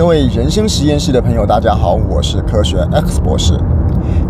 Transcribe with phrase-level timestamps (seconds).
[0.00, 3.52] 各位人生实验室的朋友，大家好，我是科学 X 博士。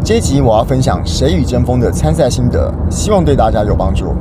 [0.05, 4.13] 这一集我要分享《谁与争锋》的参赛心得，希望对大家有帮助。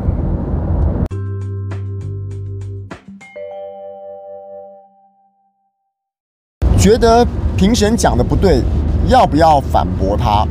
[6.77, 7.25] 觉得
[7.57, 8.61] 评审讲的不对，
[9.07, 10.47] 要不要反驳他？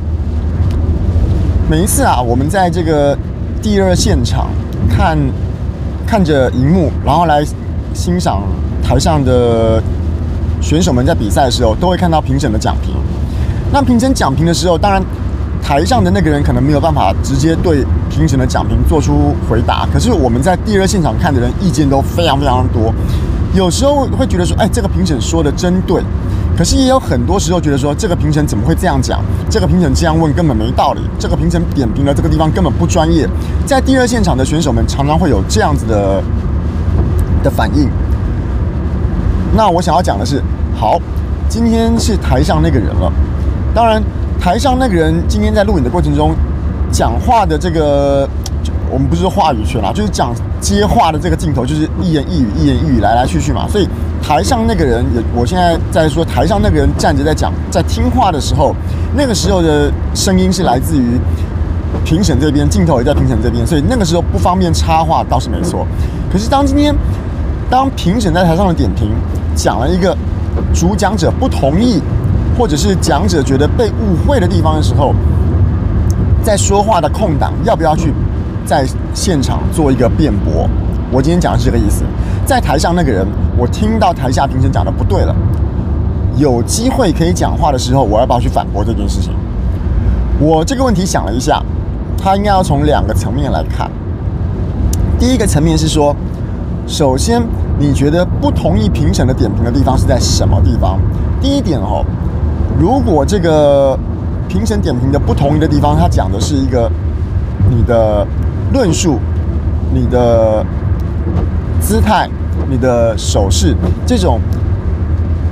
[1.69, 3.17] 每一次啊，我们在这个
[3.61, 4.49] 第二现场
[4.89, 5.17] 看
[6.05, 7.41] 看着荧幕，然后来
[7.93, 8.43] 欣赏
[8.83, 9.81] 台上的
[10.61, 12.95] 选手们在比赛的时候，都会看到评审的讲评。
[13.71, 15.01] 那评审讲评的时候，当然
[15.61, 22.93] 台上的那个人可能没有办法直接对评审的讲评做出回答，可是我们在第二现场看的人意见都非常非常多。
[23.53, 26.03] 有时候会觉得说，哎，这个评审说的真对。
[26.57, 29.21] 可是也有很多时候觉得说，这个评审怎么会这样讲？
[29.49, 30.99] 这个评审这样问根本没道理。
[31.17, 33.27] 这个评审点评的这个地方根本不专业。
[33.65, 36.21] 在第二现场的选手们常常会有这样子的
[37.41, 37.89] 的反应。
[39.55, 40.41] 那我想要讲的是，
[40.75, 40.99] 好，
[41.47, 43.11] 今天是台上那个人了。
[43.73, 44.01] 当然，
[44.39, 46.35] 台上那个人今天在录影的过程中
[46.91, 48.27] 讲话的这个。
[48.91, 53.67] 我们不是说话语权啦，就是讲接话的这个镜头，就是一言一语，一言一语来来去去嘛。
[53.69, 53.87] 所以
[54.19, 58.75] 台上那个人，也我现在在说，台上那个人站着在讲，在听话的时候，
[59.15, 61.19] 那个时候的声音是来自于
[62.03, 65.85] 评审这边，镜头也在评审这边，所以那个时候不方便插话倒是没错。
[66.33, 66.91] 可是当今天
[67.69, 69.11] 当评审在台上的点评
[69.61, 70.15] 讲了一个
[70.73, 72.01] 主讲者不同意，
[72.57, 75.13] 或者是讲者觉得被误会的地方的时候，
[76.41, 78.13] 在说话的空档要不要去？
[78.65, 78.85] 在
[79.15, 80.69] 现场做一个辩驳，
[81.11, 82.03] 我今天讲的是这个意思。
[82.45, 85.35] 在台上那个人，我听到台下评审讲的不对了，
[86.37, 89.33] 有机会可以讲话的时候，我要不要去反驳这件事情？
[90.39, 91.61] 我这个问题想了一下，
[92.15, 93.89] 他应该要从两个层面来看。
[95.17, 96.15] 第一个层面是说，
[96.85, 97.41] 首先
[97.79, 100.99] 你觉得不同意评审的点评的地方是在什么地方？
[101.41, 102.05] 第一点哦，
[102.77, 103.97] 如果这个
[104.47, 106.91] 评审点评的不同意的地方，他讲的是一个
[107.69, 108.27] 你的。
[108.71, 109.17] 论述
[109.91, 110.63] 你的
[111.81, 112.29] 姿态、
[112.69, 113.75] 你的手势，
[114.05, 114.39] 这种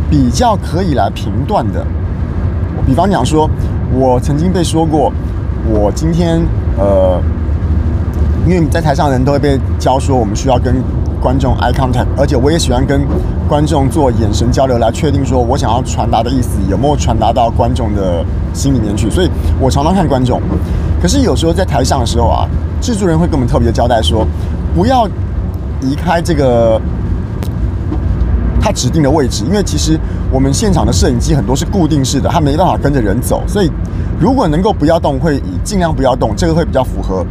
[0.07, 1.83] 比较可以来评断的。
[2.85, 3.49] 比方讲说，
[3.91, 5.11] 我曾经被说过，
[5.67, 6.39] 我今天
[6.77, 7.19] 呃，
[8.45, 10.75] 因为在台上的人都会被教说，我们需要跟
[11.21, 13.01] 观众 eye contact，而且我也喜欢跟
[13.47, 18.23] 观众做眼神交流，来确定说我想要传达的意思有没有传达到观众的
[18.53, 19.09] 心里面去。
[19.09, 19.29] 所以
[19.59, 20.41] 我常常看观众，
[21.01, 22.47] 可是有时候在台上的时候啊。
[22.79, 24.23] 制作人会跟我们特别交代说，
[24.75, 25.07] 不要
[25.81, 26.79] 离开这个
[28.61, 29.99] 他指定的位置，因为其实
[30.31, 33.71] 我们现场的摄影机很多是固定式的，它没办法跟着人走，所以
[34.19, 37.25] 如果能够不要动，会尽量不要动，这个会比较符合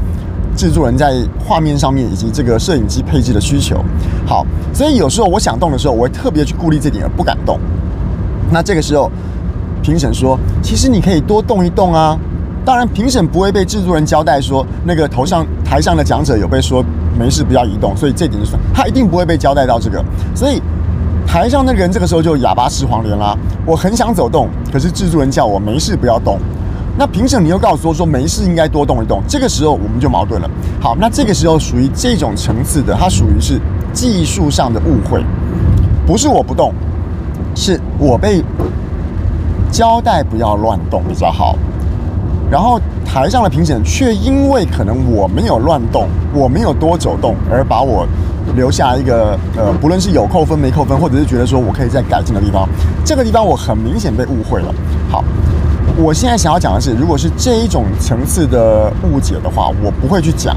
[0.56, 1.14] 制作人在
[1.46, 3.76] 画面上面以及这个摄影机配置的需求。
[4.26, 7.60] 好，所以有时候我想动的时候，我会特别去顾虑这点而不敢动。
[8.50, 9.10] 那这个时候
[9.82, 12.18] 评审说，其实你可以多动一动啊。
[12.64, 16.84] 当然，评审不会被制作人交代说，那个头上台上的讲者有被说
[17.16, 20.04] 没事不要移动，所以这点就算，他一定不会被交代到这个。
[20.34, 20.60] 所以
[21.24, 23.36] 台上那个人这个时候就哑巴吃黄连啦。
[23.64, 26.40] 我很想走动，可是制作人叫我没事不要动。
[26.98, 30.50] 那评审你又告诉我说没事应该多动一动，这个时候我们就矛盾了。
[30.80, 33.60] 好，那这个时候属于这种层次的，它属于是
[33.92, 35.22] 技术上的误会，
[36.06, 36.72] 不是我不动，
[37.54, 38.42] 是我被
[39.70, 41.56] 交代不要乱动比较好。
[42.50, 48.06] 然后台上的评审却因为可能我没有乱动，我没有多走动，而把我
[48.54, 52.66] 留下一个呃，不论是有扣分没扣分，或者是觉得说我可以再改进的地方，
[53.04, 54.72] 这个地方我很明显被误会了。
[55.10, 55.24] 好，
[55.96, 60.56] 我现在想要讲的是，如果是这一种层次的误解的话，我不会去讲，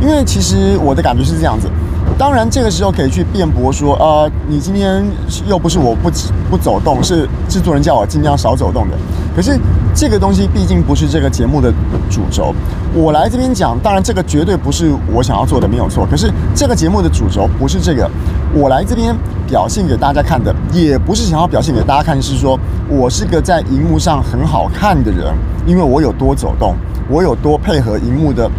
[0.00, 1.68] 因为其实我的感觉是这样子。
[2.16, 5.04] 当然，这个时候可以去辩驳说，呃，你今天
[5.46, 6.10] 又不是我不
[6.50, 8.96] 不走动，是制作人叫我尽量少走动的。
[9.38, 9.56] 可是
[9.94, 11.72] 这个东西毕竟不是这个节目的
[12.10, 12.52] 主轴，
[12.92, 16.04] 我来这边讲，当然这个绝对不是我想要做的，没有错。
[16.10, 18.10] 可是这个节目的主轴不是这个，
[18.52, 19.14] 我来这边
[19.46, 22.58] 表现给大家看的，也不是想要表现给大家看，是说
[22.88, 25.32] 我是个在荧幕上很好看的人，
[25.68, 26.74] 因为我有多走动，
[27.08, 28.50] 我有多配合荧幕的。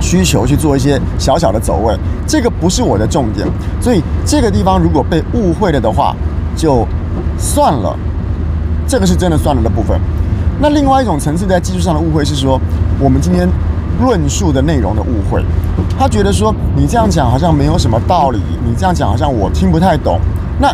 [0.00, 1.96] 需求去做一些小小的走位，
[2.26, 3.48] 这个不是我的重点，
[3.80, 6.14] 所以这个地方如果被误会了的话，
[6.54, 6.86] 就
[7.38, 7.96] 算了，
[8.86, 9.98] 这个是真的算了的部分。
[10.60, 12.60] 那另外一种层次在技术上的误会是说，
[13.00, 13.48] 我们今天
[14.00, 15.44] 论述的内容的误会，
[15.98, 20.20] 他觉得说你这样讲好像没有什么道理，你这样讲好像我听不太懂。
[20.60, 20.72] 那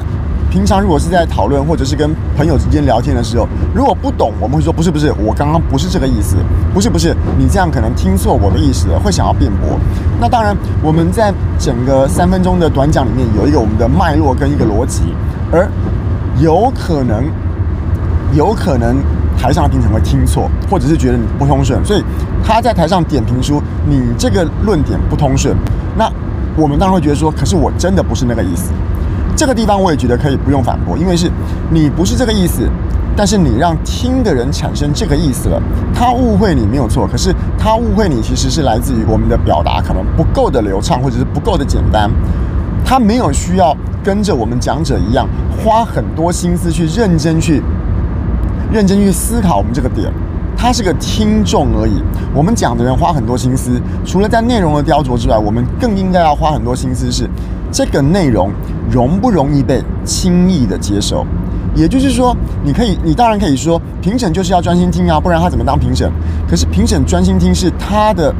[0.51, 6.37] 平常如果是在讨论或者是跟朋友之间聊天的时候，如果不懂，我们会说不是不是，我刚刚不是这个意思，
[6.75, 9.79] 不是不是，你这样可能听错我的意思了，会想要辩驳。
[10.21, 15.15] 那当然，我们在整个三分钟的短讲里面有一个我们的脉络跟一个逻辑，
[15.53, 15.71] 而
[16.39, 17.25] 有可能，
[18.33, 18.97] 有可能
[19.39, 22.05] 台上的评审会听错，或者是觉得你不通顺，所以
[22.45, 25.55] 他在台上点评说你这个论点不通顺。
[25.97, 26.11] 那
[26.57, 28.73] 我们当然会觉得说，可是我真的不是那个意思。
[29.37, 31.31] 这个地方我也觉得可以不用反驳，因为是
[31.71, 32.69] 你不是这个意思，
[33.17, 35.63] 但是你让听的人产生这个意思了，
[35.95, 42.11] 他误会你没有错，可是他误会你其实是来自于我们的表达可能不够的流畅，或者是不够的简单，
[42.85, 43.75] 他没有需要
[44.05, 47.63] 跟着我们讲者一样花很多心思去认真去
[48.73, 50.13] 认真去思考我们这个点，
[50.57, 52.03] 他是个听众而已。
[52.35, 57.29] 我们讲的人花很多心思，除了在内容的雕琢之外，我们更应该要花很多心思是。
[57.73, 58.51] 这个内容
[58.91, 61.25] 容不容易被轻易的接受？
[61.73, 66.11] 也就是说，你可以，你当然可以说，评审就是要专心听啊，不然他怎么当评审？
[66.49, 68.35] 可是评审专心听是他的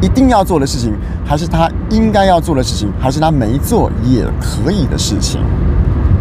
[0.00, 5.40] 一定要做的事情，还是他应该要做的事情，还是他没做也可以的事情？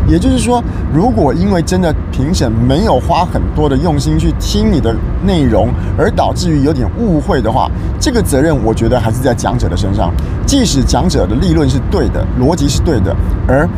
[0.07, 0.61] 也就是说，
[0.93, 4.93] 如果因为真的评审没有花很多的用心去听你的
[5.23, 7.69] 内容，而导致于有点误会的话，
[7.99, 10.11] 这个责任我觉得还是在讲者的身上。
[10.45, 13.15] 即使讲者的立论是对的，逻辑是对的，
[13.47, 13.69] 而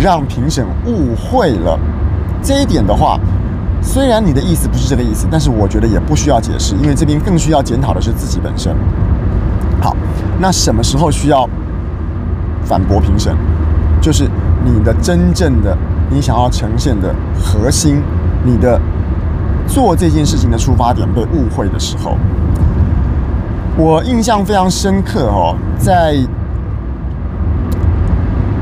[0.00, 1.78] 让评审误会了
[2.42, 3.20] 这一点的话，
[3.82, 8.74] 虽然你的意思不是这个意思，但是我觉得也不需要解释，因为这边更需要检讨的是自己本身。
[9.80, 9.94] 好，
[10.40, 11.48] 那什么时候需要
[12.64, 13.36] 反驳评审？
[14.00, 14.28] 就是
[14.64, 15.76] 你的真正的
[16.10, 18.02] 你想要呈现的核心，
[18.44, 18.80] 你的
[19.66, 22.16] 做这件事情的出发点被误会的时候，
[23.76, 26.16] 我印象非常深刻哦，在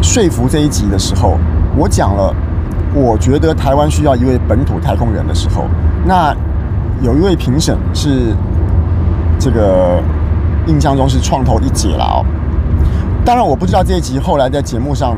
[0.02, 1.38] 说服这一集的时候，
[1.76, 2.34] 我讲了，
[2.94, 5.64] 我觉得台湾需要一位本土太空人的时候，
[6.04, 6.34] 那
[7.00, 8.34] 有一位评审是
[9.38, 10.02] 这个
[10.66, 12.26] 印象中是创投一姐了哦。
[13.28, 15.14] 当然，我不知道这一集后来在节目上，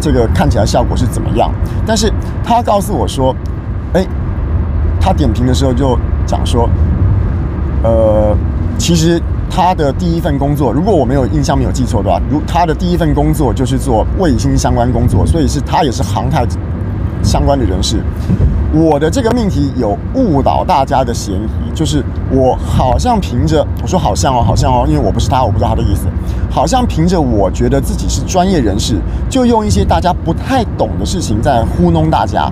[0.00, 1.52] 这个看起来效果是怎么样。
[1.86, 2.10] 但是
[2.42, 3.36] 他告诉我说，
[3.92, 4.02] 哎，
[4.98, 5.94] 他点评的时候就
[6.26, 6.66] 讲说，
[7.82, 8.34] 呃，
[8.78, 9.20] 其实
[9.50, 16.46] 他的第一份工作，如果我没有印象没有记错的话，如他的第一份工作就是做卫星相关工作，所以是他也是航太
[17.22, 18.02] 相关的人士。
[18.72, 26.06] 我的这个命题有误导大家的嫌疑，就是我好像凭着我说好像哦，好像哦，因为我不是他，我不知道他的意思，
[26.48, 28.94] 好像凭着我觉得自己是专业人士，
[29.28, 32.48] 就用一些大家不太懂的事情在糊弄大家。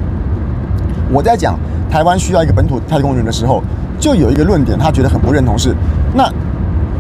[1.12, 1.56] 我在讲
[1.88, 3.62] 台湾需要一个本土太空人的时候，
[4.00, 5.72] 就有一个论点，他觉得很不认同是，
[6.14, 6.28] 那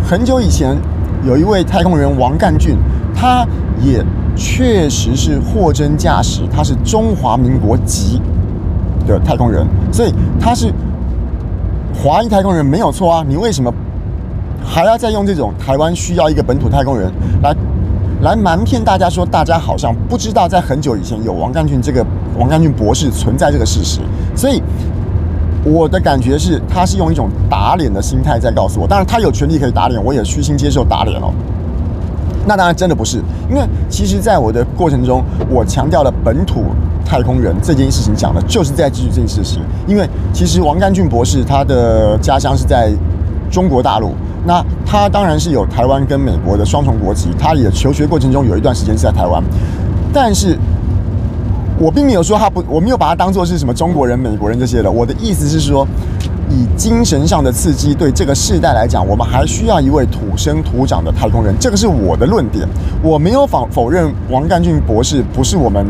[0.08, 0.76] 很久以前
[1.24, 2.76] 有一位太空人王干俊，
[3.16, 3.44] 他
[3.82, 4.00] 也
[4.38, 8.22] 确实是货真价实，他是中华民国籍。
[9.06, 10.70] 的太空人，所以他是
[11.94, 13.24] 华裔太空人没有错啊！
[13.26, 13.72] 你为什么
[14.62, 17.10] 还要再用这种台湾需要一个本土太空人
[17.42, 17.56] 来
[18.20, 22.04] 来瞒骗大家说，大家好像不知道在很久以前有王干俊这个
[22.38, 24.00] 王干俊博士存在这个事实？
[24.36, 24.62] 所以
[25.64, 28.86] 我的感觉是，他是用一种打脸的心态在告诉我。
[28.86, 31.32] 当然，他有权利可以打脸，我也虚心接受打脸哦。
[32.46, 33.18] 那当然真的不是，
[33.48, 36.64] 因为其实在我的过程中，我强调了本土。
[37.06, 42.92] 太空人这件事情讲的就是在继续这件事情，因为其实王干俊博士他的家乡是在
[43.50, 44.12] 中国大陆，
[44.44, 49.42] 那他当然是有台湾跟美国的双重国籍，他也求学过程中有一段时间是在台湾，
[50.12, 50.54] 但是
[51.78, 55.88] 我并没有说他不，我没有把他当做是什么中国人、美国人这些的，我的意思是说，
[56.50, 62.66] 以精神上的刺激对这个世代来讲，我们还需要一位土生土长的太空人，这个是我的论点，
[63.02, 65.86] 我没有否否认王干俊博士不是我们。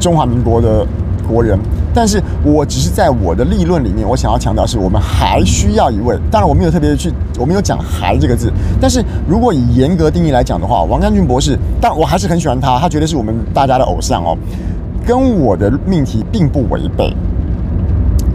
[0.00, 0.86] 中华民国的
[1.28, 1.58] 国人，
[1.92, 6.18] 但是我只是在我的立论里面，我想要强调是我们还需要一位。
[6.30, 8.50] 当然，我没有特别去，我没有讲“还”这个字。
[8.80, 14.34] 但是如果以严格定义来讲的话，王干俊博士，但我还是很喜欢他，他绝对是我们大家的偶像哦，
[15.06, 17.14] 跟我的命题并不违背。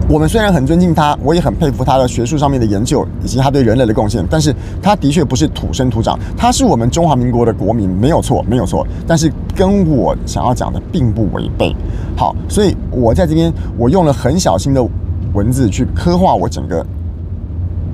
[0.08, 8.86] 我们虽然很尊敬他，我也很佩服他的学术上面的研究以及他对人类的贡献，但是他的确不是土生土长，他是我们中华民国的国民，没有错，没有错。
[9.04, 11.74] 但是跟我想要讲的并不违背。
[12.16, 14.88] 好，所以我在这边我用了很小心的
[15.34, 16.86] 文字去刻画我整个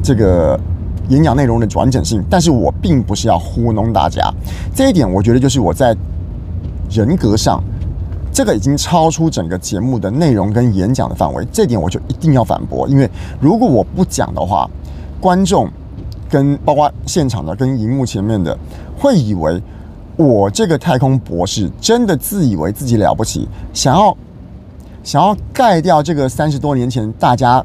[0.02, 0.60] 这个
[1.08, 4.30] 演讲内容的完整性，但是我并不是要糊弄大家。
[4.74, 5.96] 这一点我觉得就是我在
[6.90, 7.64] 人格上。
[8.32, 12.88] 这个已经超出整个节目的内容跟演讲的范围，这点我就一定要反驳。
[12.88, 13.08] 因为
[13.38, 14.66] 如果我不讲的话，
[15.20, 15.68] 观众
[16.30, 18.56] 跟包括现场的跟荧幕前面的，
[18.96, 19.62] 会以为
[20.16, 24.16] 我这个太空博士真的自以为自己了不起，想要
[25.04, 27.62] 想要盖掉这个三十多年前大家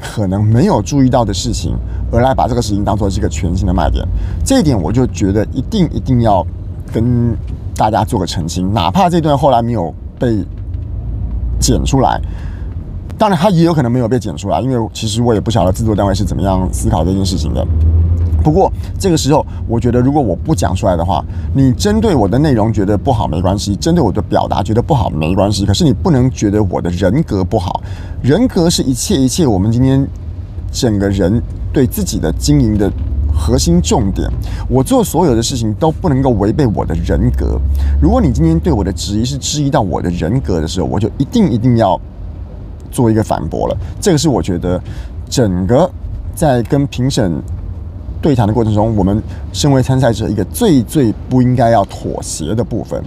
[0.00, 1.76] 可能没有注意到的事情，
[2.12, 4.06] 而来把这个事情当做是一个全新的卖点。
[4.44, 6.46] 这一点我就觉得一定一定要
[6.92, 7.36] 跟。
[7.78, 10.44] 大家做个澄清，哪怕这段后来没有被
[11.60, 12.20] 剪出来。
[13.16, 17.64] 当然，他也有可能没有被剪出来，因为其实我也不晓得制作单位是怎么样思考这件事情的。
[18.42, 25.64] 不过这个时候，我觉得如果我不讲出来的话，你针对我的内容觉得不好没关系，针对我的表达觉得不好没关系。
[25.64, 27.80] 可是你不能觉得我的人格不好，
[28.22, 29.46] 人格是一切一切。
[29.46, 30.04] 我们今天
[30.72, 31.40] 整个人
[31.72, 32.90] 对自己的经营的
[33.38, 34.28] 核心重点，
[34.68, 37.58] 我做所有的事情都不能够违背我的人格。
[38.02, 41.98] 如果你今天对我的质疑是质疑到我的人格的时候，我就一定一定要。
[42.90, 44.82] 做一个反驳了，这个是我觉得
[45.28, 45.88] 整个
[46.34, 47.30] 在跟评审
[48.22, 53.04] 对谈的过程中，我们身为参赛者一个最最不应该要妥协的部分。